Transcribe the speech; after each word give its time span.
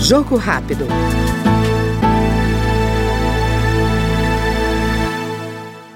Jogo 0.00 0.36
rápido. 0.36 0.86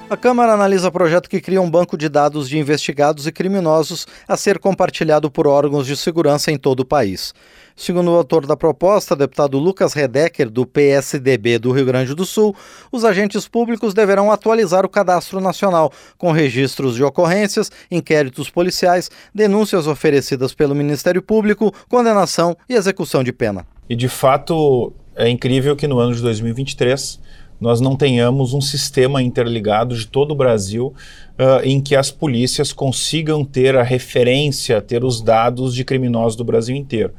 A 0.09 0.17
Câmara 0.17 0.53
analisa 0.53 0.89
projeto 0.89 1.29
que 1.29 1.41
cria 1.41 1.61
um 1.61 1.69
banco 1.69 1.99
de 1.99 2.09
dados 2.09 2.49
de 2.49 2.57
investigados 2.57 3.27
e 3.27 3.33
criminosos 3.33 4.07
a 4.29 4.37
ser 4.37 4.61
compartilhado 4.61 5.29
por 5.29 5.49
órgãos 5.49 5.85
de 5.85 5.97
segurança 5.97 6.53
em 6.53 6.57
todo 6.57 6.81
o 6.81 6.85
país. 6.85 7.35
Segundo 7.79 8.11
o 8.11 8.17
autor 8.17 8.47
da 8.47 8.57
proposta, 8.57 9.15
deputado 9.15 9.59
Lucas 9.59 9.93
Redecker, 9.93 10.49
do 10.49 10.65
PSDB 10.65 11.59
do 11.59 11.73
Rio 11.73 11.85
Grande 11.85 12.15
do 12.15 12.25
Sul, 12.25 12.57
os 12.91 13.05
agentes 13.05 13.47
públicos 13.47 13.93
deverão 13.93 14.33
atualizar 14.33 14.87
o 14.87 14.89
cadastro 14.89 15.43
nacional, 15.43 15.93
com 16.17 16.33
registros 16.33 16.95
de 16.95 17.05
ocorrências, 17.05 17.71
inquéritos 17.91 18.49
policiais, 18.49 19.11
denúncias 19.35 19.87
oferecidas 19.87 20.55
pelo 20.55 20.75
Ministério 20.75 21.21
Público, 21.21 21.71
condenação 21.87 22.57
e 22.67 22.73
execução 22.73 23.23
de 23.23 23.31
pena. 23.31 23.67
E 23.91 23.95
de 23.95 24.09
fato, 24.09 24.91
é 25.15 25.29
incrível 25.29 25.77
que 25.77 25.87
no 25.87 25.99
ano 25.99 26.15
de 26.15 26.23
2023 26.23 27.21
nós 27.61 27.79
não 27.79 27.95
tenhamos 27.95 28.55
um 28.55 28.61
sistema 28.61 29.23
interligado 29.23 29.95
de 29.95 30.07
todo 30.07 30.33
o 30.33 30.35
Brasil 30.35 30.95
uh, 31.39 31.63
em 31.63 31.81
que 31.81 31.95
as 31.95 32.11
polícias 32.11 32.73
consigam 32.73 33.45
ter 33.45 33.77
a 33.77 33.83
referência, 33.83 34.81
ter 34.81 35.05
os 35.05 35.21
dados 35.23 35.75
de 35.75 35.85
criminosos 35.85 36.37
do 36.37 36.45
Brasil 36.45 36.75
inteiro. 36.75 37.13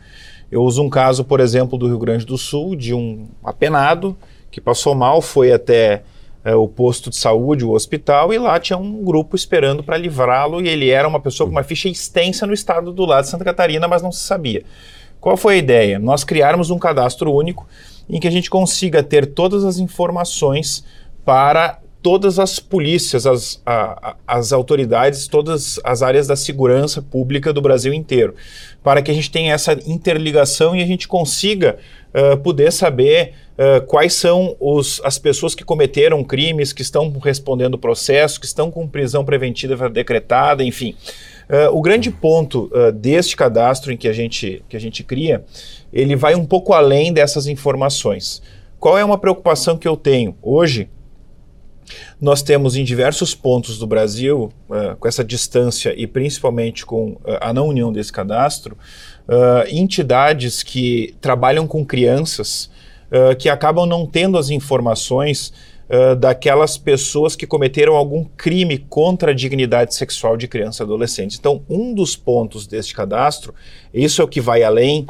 Eu 0.52 0.64
uso 0.64 0.82
um 0.82 0.90
caso, 0.90 1.26
por 1.26 1.40
exemplo, 1.40 1.78
do 1.78 1.88
Rio 1.88 2.00
Grande 2.00 2.26
do 2.26 2.38
Sul, 2.38 2.76
de 2.76 2.94
um 2.94 3.28
apenado 3.44 4.16
que 4.50 4.62
passou 4.62 4.96
mal, 4.96 5.22
foi 5.22 5.52
até 5.52 6.04
uh, 6.46 6.56
o 6.56 6.68
posto 6.68 7.10
de 7.10 7.18
saúde, 7.18 7.66
o 7.66 7.72
hospital, 7.72 8.34
e 8.34 8.38
lá 8.38 8.60
tinha 8.60 8.78
um 8.78 9.04
grupo 9.04 9.36
esperando 9.36 9.84
para 9.84 9.98
livrá-lo, 9.98 10.62
e 10.62 10.70
ele 10.70 10.90
era 10.90 11.08
uma 11.08 11.20
pessoa 11.20 11.48
com 11.48 11.52
uma 11.52 11.64
ficha 11.64 11.90
extensa 11.90 12.48
no 12.48 12.54
estado 12.54 12.94
do 12.94 13.06
lado 13.06 13.26
de 13.26 13.30
Santa 13.30 13.44
Catarina, 13.44 13.88
mas 13.88 14.02
não 14.02 14.12
se 14.12 14.22
sabia. 14.22 14.64
Qual 15.20 15.36
foi 15.36 15.56
a 15.56 15.58
ideia? 15.58 16.00
Nós 16.00 16.24
criarmos 16.24 16.70
um 16.70 16.80
cadastro 16.80 17.34
único 17.34 17.68
em 18.10 18.20
que 18.20 18.28
a 18.28 18.32
gente 18.32 18.50
consiga 18.50 19.04
ter 19.04 19.26
todas 19.26 19.66
as 19.66 19.80
informações 19.80 20.86
para 21.26 21.80
todas 22.08 22.40
as 22.40 22.58
polícias, 22.58 23.28
as, 23.28 23.62
a, 23.66 24.16
as 24.26 24.54
autoridades, 24.54 25.28
todas 25.28 25.78
as 25.84 26.02
áreas 26.02 26.26
da 26.26 26.38
segurança 26.38 27.02
pública 27.02 27.52
do 27.52 27.62
Brasil 27.62 27.94
inteiro, 27.94 28.34
para 28.82 29.02
que 29.02 29.12
a 29.12 29.14
gente 29.14 29.30
tenha 29.30 29.54
essa 29.54 29.74
interligação 29.86 30.74
e 30.74 30.82
a 30.82 30.86
gente 30.86 31.06
consiga 31.06 31.78
uh, 32.14 32.38
poder 32.38 32.72
saber 32.72 33.34
uh, 33.58 33.86
quais 33.88 34.14
são 34.14 34.56
os, 34.58 35.02
as 35.04 35.20
pessoas 35.20 35.54
que 35.54 35.66
cometeram 35.66 36.24
crimes, 36.24 36.72
que 36.72 36.82
estão 36.82 37.12
respondendo 37.22 37.78
processo, 37.78 38.40
que 38.40 38.46
estão 38.46 38.72
com 38.72 38.88
prisão 38.88 39.26
preventiva 39.26 39.90
decretada, 39.90 40.64
enfim. 40.64 40.96
Uh, 41.50 41.76
o 41.76 41.82
grande 41.82 42.10
ponto 42.10 42.72
deste 42.96 43.36
cadastro 43.36 43.92
em 43.92 43.98
que 43.98 44.08
a 44.08 44.14
gente, 44.14 44.64
que 44.70 44.78
a 44.78 44.80
gente 44.80 45.04
cria 45.04 45.44
ele 45.92 46.16
vai 46.16 46.36
um 46.36 46.46
pouco 46.46 46.72
além 46.72 47.12
dessas 47.12 47.48
informações. 47.48 48.42
Qual 48.80 48.98
é 48.98 49.04
uma 49.04 49.18
preocupação 49.18 49.78
que 49.78 49.88
eu 49.88 49.98
tenho? 49.98 50.38
Hoje, 50.42 50.90
nós 52.20 52.42
temos 52.42 52.76
em 52.76 52.84
diversos 52.84 53.34
pontos 53.34 53.78
do 53.78 53.88
Brasil, 53.88 54.52
uh, 54.70 54.96
com 54.98 55.08
essa 55.08 55.24
distância 55.24 55.94
e 55.96 56.08
principalmente 56.08 56.86
com 56.86 57.12
uh, 57.12 57.38
a 57.42 57.54
não 57.54 57.68
união 57.68 57.92
desse 57.92 58.12
cadastro, 58.12 58.78
uh, 59.28 59.68
entidades 59.70 60.64
que 60.64 61.16
trabalham 61.22 61.68
com 61.68 61.86
crianças 61.86 62.70
que 63.40 63.48
acabam 63.48 63.86
não 63.86 64.06
tendo 64.06 64.38
as 64.38 64.50
informações 64.50 65.54
daquelas 66.20 66.78
pessoas 66.78 67.38
que 67.38 67.48
cometeram 67.48 67.96
algum 67.96 68.26
crime 68.36 68.78
contra 68.78 69.32
a 69.32 69.34
dignidade 69.34 69.96
sexual 69.96 70.36
de 70.36 70.46
crianças 70.46 70.82
e 70.82 70.84
adolescentes. 70.84 71.38
Então, 71.40 71.64
um 71.70 71.94
dos 71.94 72.18
pontos 72.18 72.68
deste 72.68 72.94
cadastro, 72.94 73.56
isso 73.94 74.22
é 74.22 74.26
o 74.26 74.28
que 74.28 74.42
vai 74.42 74.62
além, 74.62 75.08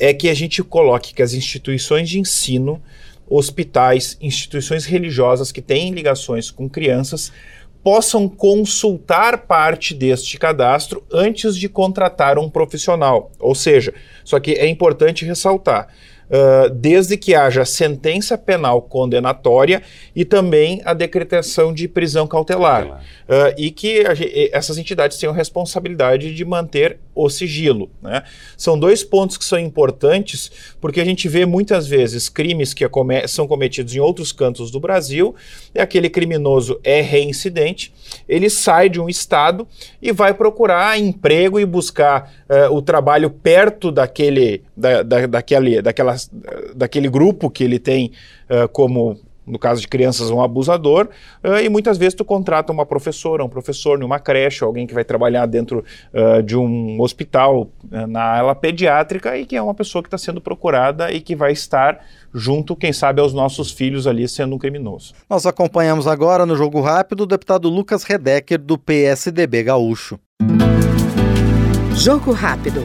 é 0.00 0.12
que 0.12 0.28
a 0.28 0.34
gente 0.34 0.64
coloque 0.64 1.14
que 1.14 1.22
as 1.22 1.32
instituições 1.32 2.08
de 2.08 2.18
ensino, 2.18 2.82
hospitais, 3.28 4.16
instituições 4.20 4.84
religiosas 4.84 5.50
que 5.50 5.62
têm 5.62 5.92
ligações 5.92 6.50
com 6.50 6.68
crianças 6.68 7.32
possam 7.82 8.28
consultar 8.28 9.38
parte 9.38 9.92
deste 9.92 10.38
cadastro 10.38 11.04
antes 11.12 11.56
de 11.56 11.68
contratar 11.68 12.38
um 12.38 12.48
profissional. 12.48 13.32
Ou 13.40 13.54
seja, 13.54 13.92
só 14.24 14.38
que 14.38 14.52
é 14.52 14.68
importante 14.68 15.24
ressaltar, 15.24 15.88
uh, 16.32 16.70
desde 16.70 17.16
que 17.16 17.34
haja 17.34 17.64
sentença 17.64 18.38
penal 18.38 18.80
condenatória 18.80 19.82
e 20.16 20.24
também 20.24 20.80
a 20.84 20.94
decretação 20.94 21.72
de 21.72 21.86
prisão 21.86 22.26
cautelar. 22.26 23.02
Uh, 23.28 23.54
e 23.58 23.70
que 23.70 24.00
a, 24.06 24.12
essas 24.50 24.78
entidades 24.78 25.18
tenham 25.18 25.34
responsabilidade 25.34 26.34
de 26.34 26.44
manter 26.44 26.98
o 27.14 27.28
sigilo. 27.28 27.90
Né? 28.00 28.22
São 28.56 28.78
dois 28.78 29.04
pontos 29.04 29.36
que 29.36 29.44
são 29.44 29.58
importantes, 29.58 30.50
porque 30.80 31.00
a 31.00 31.04
gente 31.04 31.28
vê 31.28 31.44
muitas 31.44 31.86
vezes 31.86 32.28
crimes 32.28 32.72
que 32.72 32.84
são 33.28 33.46
cometidos 33.46 33.94
em 33.94 34.00
outros 34.00 34.32
cantos 34.32 34.70
do 34.70 34.80
Brasil, 34.80 35.34
e 35.74 35.80
aquele 35.80 36.08
criminoso 36.08 36.80
é 36.82 37.00
reincidente, 37.00 37.92
ele 38.28 38.48
sai 38.48 38.88
de 38.88 39.00
um 39.00 39.08
estado 39.08 39.66
e 40.00 40.12
vai 40.12 40.32
procurar 40.32 40.98
emprego 40.98 41.60
e 41.60 41.66
buscar 41.66 42.32
uh, 42.48 42.74
o 42.74 42.80
trabalho 42.80 43.30
perto 43.30 43.90
daquele, 43.90 44.62
da, 44.76 45.02
da, 45.02 45.26
daquele, 45.26 45.82
daquela, 45.82 46.16
daquele 46.74 47.08
grupo 47.08 47.50
que 47.50 47.64
ele 47.64 47.78
tem 47.78 48.12
uh, 48.50 48.68
como 48.68 49.18
no 49.46 49.58
caso 49.58 49.80
de 49.80 49.88
crianças, 49.88 50.30
um 50.30 50.40
abusador, 50.40 51.08
uh, 51.44 51.56
e 51.56 51.68
muitas 51.68 51.98
vezes 51.98 52.14
tu 52.14 52.24
contrata 52.24 52.72
uma 52.72 52.86
professora, 52.86 53.44
um 53.44 53.48
professor 53.48 53.98
numa 53.98 54.18
creche, 54.18 54.64
alguém 54.64 54.86
que 54.86 54.94
vai 54.94 55.04
trabalhar 55.04 55.46
dentro 55.46 55.84
uh, 56.14 56.42
de 56.42 56.56
um 56.56 57.00
hospital 57.00 57.62
uh, 57.90 58.06
na 58.06 58.38
ala 58.38 58.54
pediátrica 58.54 59.36
e 59.36 59.44
que 59.44 59.56
é 59.56 59.62
uma 59.62 59.74
pessoa 59.74 60.02
que 60.02 60.06
está 60.06 60.18
sendo 60.18 60.40
procurada 60.40 61.12
e 61.12 61.20
que 61.20 61.34
vai 61.34 61.52
estar 61.52 62.04
junto, 62.32 62.76
quem 62.76 62.92
sabe, 62.92 63.20
aos 63.20 63.32
nossos 63.32 63.72
filhos 63.72 64.06
ali 64.06 64.28
sendo 64.28 64.54
um 64.54 64.58
criminoso. 64.58 65.14
Nós 65.28 65.44
acompanhamos 65.44 66.06
agora 66.06 66.46
no 66.46 66.56
Jogo 66.56 66.80
Rápido 66.80 67.22
o 67.22 67.26
deputado 67.26 67.68
Lucas 67.68 68.04
Redecker, 68.04 68.58
do 68.58 68.78
PSDB 68.78 69.64
Gaúcho. 69.64 70.18
Jogo 71.94 72.32
Rápido. 72.32 72.82